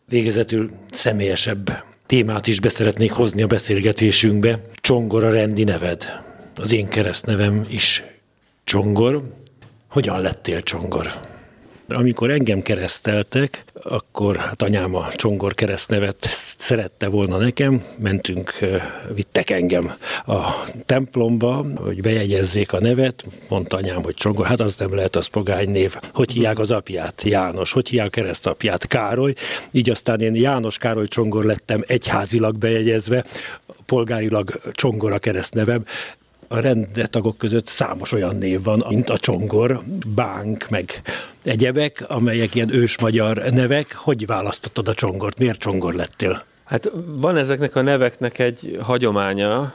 Végezetül 0.09 0.69
személyesebb 0.91 1.83
témát 2.05 2.47
is 2.47 2.59
beszeretnék 2.59 3.11
hozni 3.11 3.41
a 3.41 3.47
beszélgetésünkbe. 3.47 4.61
Csongor 4.75 5.23
a 5.23 5.31
rendi 5.31 5.63
neved. 5.63 6.23
Az 6.55 6.73
én 6.73 6.87
keresztnevem 6.87 7.65
is 7.69 8.03
Csongor. 8.63 9.23
Hogyan 9.89 10.21
lettél 10.21 10.61
Csongor? 10.61 11.34
Amikor 11.87 12.29
engem 12.29 12.61
kereszteltek, 12.61 13.63
akkor 13.83 14.35
hát 14.35 14.61
anyám 14.61 14.95
a 14.95 15.07
Csongor 15.09 15.53
keresztnevet 15.53 16.27
szerette 16.57 17.07
volna 17.07 17.37
nekem, 17.37 17.83
mentünk, 17.99 18.53
vittek 19.13 19.49
engem 19.49 19.91
a 20.25 20.63
templomba, 20.85 21.65
hogy 21.75 22.01
bejegyezzék 22.01 22.73
a 22.73 22.79
nevet, 22.79 23.23
mondta 23.49 23.77
anyám, 23.77 24.03
hogy 24.03 24.13
Csongor, 24.13 24.45
hát 24.45 24.59
az 24.59 24.75
nem 24.75 24.95
lehet 24.95 25.15
az 25.15 25.27
pogány 25.27 25.69
név. 25.69 25.95
Hogy 26.13 26.31
hívják 26.31 26.59
az 26.59 26.71
apját? 26.71 27.23
János. 27.25 27.71
Hogy 27.71 27.89
hívják 27.89 28.09
keresztapját? 28.09 28.87
Károly. 28.87 29.33
Így 29.71 29.89
aztán 29.89 30.21
én 30.21 30.35
János 30.35 30.77
Károly 30.77 31.07
Csongor 31.07 31.43
lettem 31.43 31.83
egyházilag 31.87 32.57
bejegyezve, 32.57 33.25
polgárilag 33.85 34.61
Csongor 34.71 35.11
a 35.11 35.19
keresztnevem, 35.19 35.85
a 36.47 36.59
rendetagok 36.59 37.37
között 37.37 37.67
számos 37.67 38.11
olyan 38.11 38.35
név 38.35 38.63
van, 38.63 38.85
mint 38.89 39.09
a 39.09 39.17
Csongor, 39.17 39.81
Bánk, 40.07 40.69
meg 40.69 41.01
egyebek, 41.43 42.05
amelyek 42.07 42.55
ilyen 42.55 42.73
ős 42.73 42.99
magyar 42.99 43.37
nevek. 43.37 43.95
Hogy 43.95 44.25
választottad 44.25 44.87
a 44.87 44.93
Csongort? 44.93 45.39
Miért 45.39 45.59
Csongor 45.59 45.93
lettél? 45.93 46.43
Hát 46.63 46.91
van 47.05 47.37
ezeknek 47.37 47.75
a 47.75 47.81
neveknek 47.81 48.39
egy 48.39 48.77
hagyománya, 48.81 49.73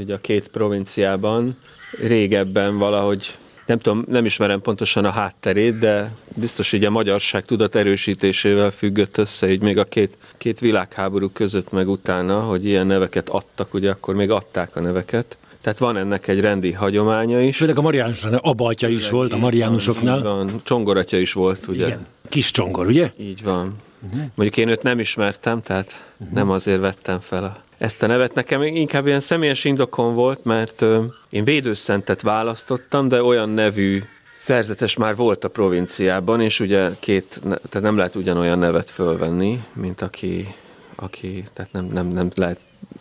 ugye 0.00 0.14
a 0.14 0.20
két 0.20 0.48
provinciában, 0.48 1.56
régebben 2.00 2.78
valahogy 2.78 3.34
nem 3.66 3.78
tudom, 3.78 4.04
nem 4.08 4.24
ismerem 4.24 4.60
pontosan 4.60 5.04
a 5.04 5.10
hátterét, 5.10 5.78
de 5.78 6.12
biztos 6.34 6.72
így 6.72 6.84
a 6.84 6.90
magyarság 6.90 7.44
tudat 7.44 7.74
erősítésével 7.74 8.70
függött 8.70 9.18
össze, 9.18 9.50
így 9.50 9.62
még 9.62 9.78
a 9.78 9.84
két, 9.84 10.16
két 10.36 10.60
világháború 10.60 11.28
között 11.28 11.72
meg 11.72 11.88
utána, 11.88 12.40
hogy 12.40 12.64
ilyen 12.64 12.86
neveket 12.86 13.28
adtak, 13.28 13.74
ugye 13.74 13.90
akkor 13.90 14.14
még 14.14 14.30
adták 14.30 14.76
a 14.76 14.80
neveket. 14.80 15.36
Tehát 15.62 15.78
van 15.78 15.96
ennek 15.96 16.28
egy 16.28 16.40
rendi 16.40 16.72
hagyománya 16.72 17.42
is. 17.42 17.56
Főleg 17.56 17.78
a 17.78 17.80
Mariánusoknál, 17.80 18.40
abatya 18.42 18.88
is 18.88 19.06
Főleg 19.06 19.12
volt 19.12 19.32
a 19.32 19.36
Mariánusoknál. 19.36 20.22
Van, 20.22 20.60
csongoratja 20.62 21.20
is 21.20 21.32
volt, 21.32 21.66
ugye? 21.66 21.86
Igen. 21.86 22.06
Kis 22.28 22.50
csongor, 22.50 22.86
ugye? 22.86 23.12
Így 23.16 23.42
van. 23.42 23.76
Uh-huh. 24.02 24.20
Mondjuk 24.34 24.56
én 24.56 24.68
őt 24.68 24.82
nem 24.82 24.98
ismertem, 24.98 25.62
tehát 25.62 25.96
uh-huh. 26.18 26.34
nem 26.36 26.50
azért 26.50 26.80
vettem 26.80 27.20
fel 27.20 27.44
a, 27.44 27.56
ezt 27.78 28.02
a 28.02 28.06
nevet. 28.06 28.34
Nekem 28.34 28.62
inkább 28.62 29.06
ilyen 29.06 29.20
személyes 29.20 29.64
indokon 29.64 30.14
volt, 30.14 30.44
mert 30.44 30.80
ö, 30.80 31.04
én 31.30 31.44
védőszentet 31.44 32.20
választottam, 32.20 33.08
de 33.08 33.22
olyan 33.22 33.48
nevű 33.50 34.02
szerzetes 34.32 34.96
már 34.96 35.16
volt 35.16 35.44
a 35.44 35.48
provinciában, 35.48 36.40
és 36.40 36.60
ugye 36.60 36.90
két, 36.98 37.40
tehát 37.42 37.80
nem 37.80 37.96
lehet 37.96 38.16
ugyanolyan 38.16 38.58
nevet 38.58 38.90
fölvenni, 38.90 39.64
mint 39.72 40.02
aki, 40.02 40.54
aki 40.94 41.44
tehát 41.52 41.72
nem, 41.72 41.84
nem, 41.84 42.06
nem 42.06 42.28
lehet 42.34 42.58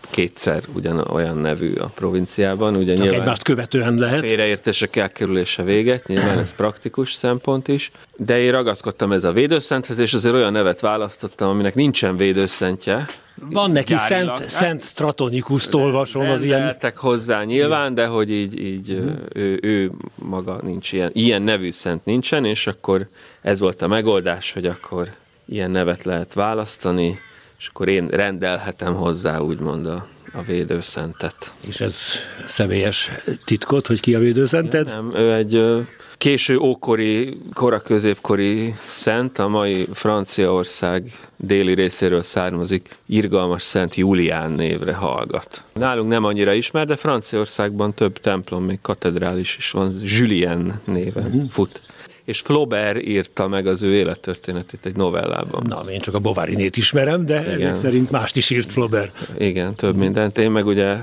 kétszer 0.10 0.64
ugyan 0.74 0.98
olyan 0.98 1.38
nevű 1.38 1.74
a 1.74 1.86
provinciában. 1.86 2.76
Ugye 2.76 2.96
Csak 2.96 3.14
egymást 3.14 3.44
követően 3.44 3.96
lehet. 3.96 4.20
Félreértések 4.20 4.96
elkerülése 4.96 5.64
véget, 5.64 6.08
nyilván 6.08 6.40
ez 6.40 6.56
praktikus 6.56 7.14
szempont 7.14 7.68
is. 7.68 7.92
De 8.18 8.40
én 8.40 8.52
ragaszkodtam 8.52 9.12
ez 9.12 9.24
a 9.24 9.32
védőszenthez, 9.32 10.00
és 10.00 10.14
azért 10.14 10.36
olyan 10.36 10.52
nevet 10.52 10.80
választottam, 10.80 11.50
aminek 11.50 11.76
nincsen 11.76 12.18
védőszentje, 12.18 13.06
van 13.50 13.72
neki 13.72 13.94
Gyárilag. 13.94 14.38
Szent, 14.38 14.50
Szent 14.50 14.84
Stratonikuszt 14.84 15.74
olvasom 15.74 16.30
az 16.30 16.44
ilyen... 16.44 16.78
hozzá 16.96 17.44
nyilván, 17.44 17.94
de 17.94 18.06
hogy 18.06 18.32
így, 18.32 18.60
így 18.60 18.92
uh-huh. 18.92 19.16
ő, 19.34 19.60
ő 19.62 19.92
maga 20.16 20.60
nincs 20.64 20.92
ilyen, 20.92 21.10
ilyen 21.14 21.42
nevű 21.42 21.72
szent 21.72 22.06
nincsen, 22.06 22.46
és 22.46 22.68
akkor 22.68 23.08
ez 23.42 23.60
volt 23.60 23.82
a 23.82 23.88
megoldás, 23.88 24.54
hogy 24.54 24.66
akkor 24.66 25.10
ilyen 25.46 25.72
nevet 25.72 26.04
lehet 26.04 26.34
választani, 26.34 27.20
és 27.60 27.68
akkor 27.68 27.88
én 27.88 28.08
rendelhetem 28.08 28.94
hozzá 28.96 29.40
úgymond 29.40 29.86
a, 29.86 30.08
a 30.34 30.42
védőszentet. 30.42 31.54
És 31.68 31.82
ez 31.82 32.12
személyes 32.46 33.12
titkot, 33.46 33.88
hogy 33.88 34.00
ki 34.00 34.16
a 34.16 34.20
védőszented? 34.20 34.88
Ja, 34.88 34.94
nem, 34.94 35.12
ő 35.16 35.34
egy 35.34 35.86
késő 36.18 36.58
ókori, 36.58 37.38
kora 37.54 37.80
középkori 37.80 38.76
szent, 38.86 39.38
a 39.38 39.48
mai 39.48 39.88
Franciaország 39.94 41.12
déli 41.38 41.74
részéről 41.74 42.24
származik, 42.24 42.98
irgalmas 43.06 43.62
szent 43.62 43.96
Julián 43.96 44.52
névre 44.52 44.94
hallgat. 44.94 45.64
Nálunk 45.74 46.10
nem 46.10 46.24
annyira 46.24 46.54
ismer, 46.54 46.86
de 46.86 46.96
Franciaországban 46.96 47.94
több 47.94 48.18
templom, 48.18 48.64
még 48.64 48.82
katedrális 48.82 49.58
is 49.58 49.72
van, 49.72 50.02
Julien 50.04 50.82
néven 50.86 51.26
uh-huh. 51.26 51.50
fut 51.50 51.82
és 52.30 52.40
Flaubert 52.40 53.02
írta 53.02 53.48
meg 53.48 53.68
az 53.68 53.82
ő 53.82 53.94
élettörténetét 53.94 54.86
egy 54.86 54.96
novellában. 54.96 55.66
Na, 55.68 55.92
én 55.92 56.00
csak 56.00 56.14
a 56.14 56.20
Bovarinét 56.20 56.78
ismerem, 56.78 57.26
de 57.26 57.42
Igen. 57.42 57.62
ezek 57.62 57.76
szerint 57.76 58.12
mást 58.12 58.38
is 58.38 58.50
írt 58.50 58.72
Flaubert. 58.72 59.30
Igen, 59.38 59.76
több 59.76 59.96
mindent. 59.96 60.38
Én 60.38 60.52
meg 60.52 60.66
ugye 60.66 60.98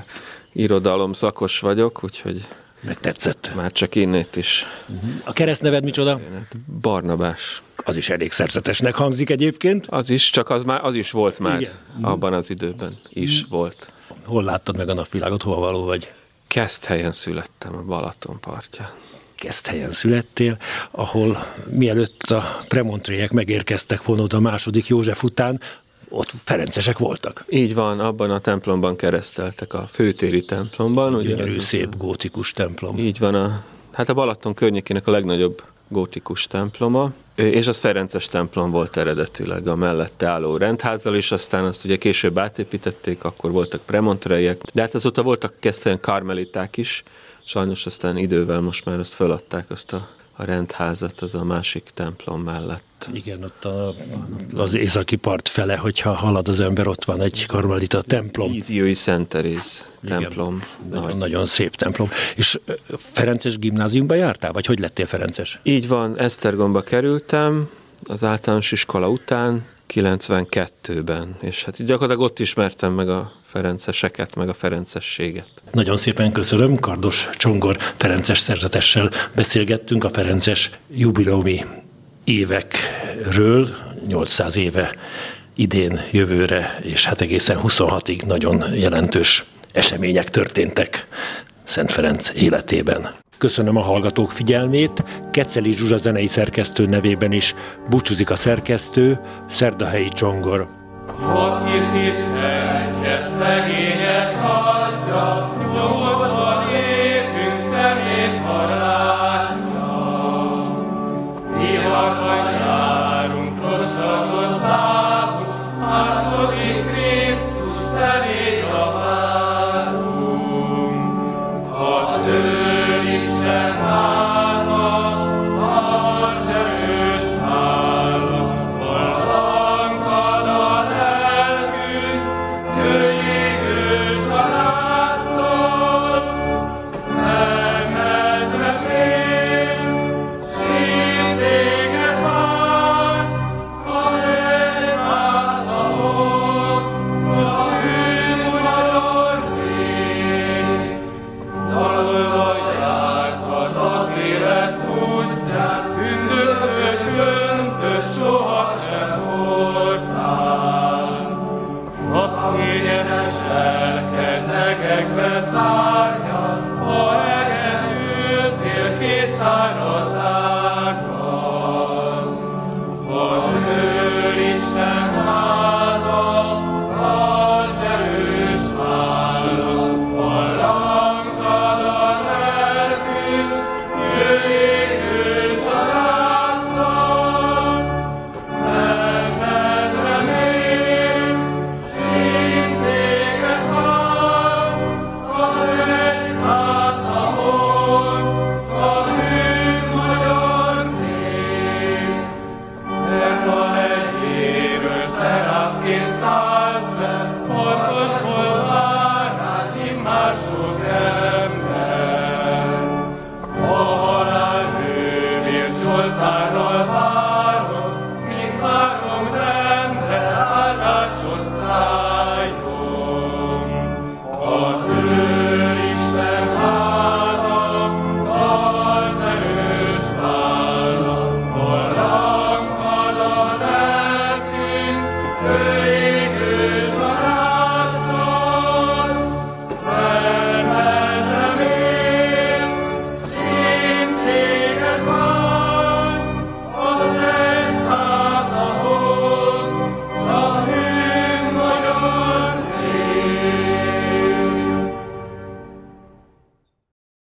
irodalom 0.53 1.13
szakos 1.13 1.59
vagyok, 1.59 2.03
úgyhogy 2.03 2.45
meg 2.81 2.99
tetszett. 2.99 3.51
Már 3.55 3.71
csak 3.71 3.95
innét 3.95 4.35
is. 4.35 4.65
A 5.23 5.33
keresztneved 5.33 5.83
micsoda? 5.83 6.19
Barnabás. 6.81 7.61
Az 7.75 7.95
is 7.95 8.09
elég 8.09 8.31
szerzetesnek 8.31 8.95
hangzik 8.95 9.29
egyébként. 9.29 9.87
Az 9.87 10.09
is, 10.09 10.29
csak 10.29 10.49
az, 10.49 10.63
már, 10.63 10.85
az 10.85 10.95
is 10.95 11.11
volt 11.11 11.39
már 11.39 11.59
Igen. 11.59 11.71
abban 12.01 12.33
az 12.33 12.49
időben. 12.49 12.97
Is 13.09 13.45
mm. 13.45 13.49
volt. 13.49 13.91
Hol 14.25 14.43
láttad 14.43 14.77
meg 14.77 14.89
a 14.89 14.93
napvilágot, 14.93 15.41
hova 15.41 15.59
való 15.59 15.85
vagy? 15.85 16.11
helyen 16.85 17.11
születtem 17.11 17.75
a 17.75 17.81
Balaton 17.81 18.39
partján. 18.39 18.89
Helyen 19.63 19.91
születtél, 19.91 20.57
ahol 20.91 21.37
mielőtt 21.69 22.21
a 22.21 22.43
premontréek 22.67 23.31
megérkeztek 23.31 24.03
volna 24.03 24.25
a 24.29 24.39
második 24.39 24.87
József 24.87 25.23
után, 25.23 25.59
ott 26.09 26.31
ferencesek 26.43 26.97
voltak. 26.97 27.45
Így 27.49 27.73
van, 27.73 27.99
abban 27.99 28.31
a 28.31 28.39
templomban 28.39 28.95
kereszteltek, 28.95 29.73
a 29.73 29.87
főtéri 29.91 30.45
templomban. 30.45 31.21
Gyönyörű, 31.21 31.51
ugye, 31.51 31.61
szép 31.61 31.97
gótikus 31.97 32.51
templom. 32.51 32.97
Így 32.97 33.19
van, 33.19 33.35
a, 33.35 33.63
hát 33.91 34.09
a 34.09 34.13
Balaton 34.13 34.53
környékének 34.53 35.07
a 35.07 35.11
legnagyobb 35.11 35.63
gótikus 35.87 36.47
temploma, 36.47 37.11
és 37.35 37.67
az 37.67 37.77
Ferences 37.77 38.27
templom 38.27 38.71
volt 38.71 38.97
eredetileg 38.97 39.67
a 39.67 39.75
mellette 39.75 40.27
álló 40.27 40.57
rendházzal, 40.57 41.15
és 41.15 41.31
aztán 41.31 41.63
azt 41.63 41.85
ugye 41.85 41.97
később 41.97 42.37
átépítették, 42.37 43.23
akkor 43.23 43.51
voltak 43.51 43.81
premontrejek, 43.85 44.61
de 44.73 44.81
hát 44.81 44.93
azóta 44.93 45.23
voltak 45.23 45.53
kezdően 45.59 45.99
karmeliták 45.99 46.77
is, 46.77 47.03
sajnos 47.47 47.85
aztán 47.85 48.17
idővel 48.17 48.59
most 48.59 48.85
már 48.85 48.99
azt 48.99 49.13
feladták 49.13 49.69
azt 49.69 49.93
a 49.93 50.07
a 50.39 50.43
rendházat 50.43 51.21
az 51.21 51.35
a 51.35 51.43
másik 51.43 51.89
templom 51.93 52.41
mellett. 52.41 53.09
Igen, 53.13 53.43
ott 53.43 53.65
a, 53.65 53.95
az 54.55 54.73
északi 54.73 55.15
part 55.15 55.47
fele, 55.47 55.77
hogyha 55.77 56.11
halad 56.11 56.47
az 56.47 56.59
ember, 56.59 56.87
ott 56.87 57.05
van 57.05 57.21
egy 57.21 57.45
karmelita 57.45 58.01
templom. 58.01 58.53
Íziói 58.53 58.93
Szent 58.93 59.27
Teréz 59.27 59.89
templom. 60.05 60.63
Igen, 60.87 61.01
nagyon, 61.01 61.17
nagyon 61.17 61.45
szép 61.45 61.75
templom. 61.75 62.09
És 62.35 62.59
Ferences 62.97 63.57
gimnáziumba 63.57 64.15
jártál, 64.15 64.51
vagy 64.51 64.65
hogy 64.65 64.79
lettél 64.79 65.05
Ferences? 65.05 65.59
Így 65.63 65.87
van, 65.87 66.19
Esztergomba 66.19 66.81
kerültem 66.81 67.69
az 68.03 68.23
általános 68.23 68.71
iskola 68.71 69.09
után, 69.09 69.65
92-ben, 69.93 71.37
és 71.41 71.63
hát 71.63 71.85
gyakorlatilag 71.85 72.29
ott 72.29 72.39
ismertem 72.39 72.93
meg 72.93 73.09
a 73.09 73.31
ferenceseket, 73.45 74.35
meg 74.35 74.49
a 74.49 74.53
ferencességet. 74.53 75.49
Nagyon 75.71 75.97
szépen 75.97 76.31
köszönöm, 76.31 76.75
Kardos 76.75 77.29
Csongor 77.33 77.77
Ferences 77.77 78.39
szerzetessel 78.39 79.11
beszélgettünk 79.35 80.03
a 80.03 80.09
Ferences 80.09 80.71
jubileumi 80.91 81.59
évekről, 82.23 83.67
800 84.07 84.57
éve 84.57 84.95
idén, 85.55 85.99
jövőre, 86.11 86.79
és 86.81 87.05
hát 87.05 87.21
egészen 87.21 87.57
26-ig 87.63 88.25
nagyon 88.25 88.73
jelentős 88.73 89.45
események 89.71 90.29
történtek 90.29 91.07
Szent 91.63 91.91
Ferenc 91.91 92.31
életében. 92.35 93.09
Köszönöm 93.37 93.77
a 93.77 93.81
hallgatók 93.81 94.31
figyelmét, 94.31 95.03
Keceli 95.31 95.71
Zsuzsa 95.71 95.97
zenei 95.97 96.27
szerkesztő 96.27 96.85
nevében 96.85 97.31
is 97.31 97.55
búcsúzik 97.89 98.29
a 98.29 98.35
szerkesztő, 98.35 99.19
Szerdahelyi 99.49 100.09
Csongor. 100.09 100.67
Ha 101.19 101.59